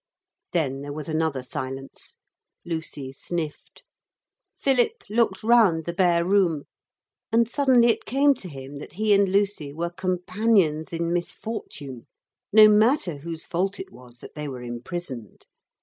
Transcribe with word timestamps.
Then 0.51 0.81
there 0.81 0.91
was 0.91 1.07
another 1.07 1.43
silence. 1.43 2.17
Lucy 2.65 3.13
sniffed. 3.13 3.83
Philip 4.57 5.03
looked 5.11 5.43
round 5.43 5.85
the 5.85 5.93
bare 5.93 6.25
room, 6.25 6.63
and 7.31 7.47
suddenly 7.47 7.89
it 7.89 8.05
came 8.05 8.33
to 8.33 8.49
him 8.49 8.79
that 8.79 8.93
he 8.93 9.13
and 9.13 9.29
Lucy 9.29 9.71
were 9.71 9.91
companions 9.91 10.91
in 10.91 11.13
misfortune, 11.13 12.07
no 12.51 12.67
matter 12.67 13.17
whose 13.17 13.45
fault 13.45 13.79
it 13.79 13.91
was 13.91 14.17
that 14.21 14.33
they 14.33 14.47
were 14.47 14.63
imprisoned. 14.63 15.45